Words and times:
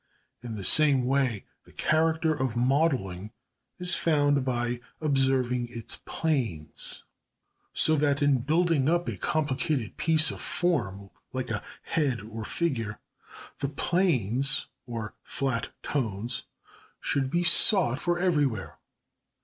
In 0.41 0.55
the 0.55 0.63
same 0.63 1.05
way 1.05 1.45
#the 1.65 1.71
character 1.71 2.33
of 2.33 2.57
modelling 2.57 3.33
is 3.77 3.93
found 3.93 4.43
by 4.43 4.79
observing 4.99 5.67
its 5.69 5.99
planes#. 6.05 7.03
So 7.71 7.95
that 7.97 8.19
in 8.19 8.39
building 8.39 8.89
up 8.89 9.07
a 9.07 9.15
complicated 9.15 9.97
piece 9.97 10.31
of 10.31 10.41
form, 10.41 11.11
like 11.33 11.51
a 11.51 11.61
head 11.83 12.21
or 12.21 12.43
figure, 12.43 12.97
the 13.59 13.69
planes 13.69 14.65
(or 14.87 15.13
flat 15.21 15.69
tones) 15.83 16.45
should 16.99 17.29
be 17.29 17.43
sought 17.43 18.01
for 18.01 18.17
everywhere. 18.17 18.79